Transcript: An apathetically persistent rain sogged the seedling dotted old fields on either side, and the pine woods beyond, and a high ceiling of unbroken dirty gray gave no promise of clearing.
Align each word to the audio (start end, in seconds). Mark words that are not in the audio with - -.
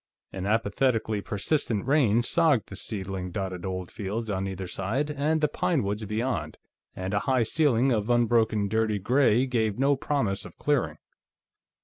An 0.33 0.47
apathetically 0.47 1.21
persistent 1.21 1.85
rain 1.85 2.23
sogged 2.23 2.69
the 2.69 2.75
seedling 2.75 3.29
dotted 3.29 3.67
old 3.67 3.91
fields 3.91 4.31
on 4.31 4.47
either 4.47 4.65
side, 4.65 5.11
and 5.11 5.41
the 5.41 5.47
pine 5.47 5.83
woods 5.83 6.05
beyond, 6.05 6.57
and 6.95 7.13
a 7.13 7.19
high 7.29 7.43
ceiling 7.43 7.91
of 7.91 8.09
unbroken 8.09 8.67
dirty 8.67 8.97
gray 8.97 9.45
gave 9.45 9.77
no 9.77 9.95
promise 9.95 10.43
of 10.43 10.57
clearing. 10.57 10.97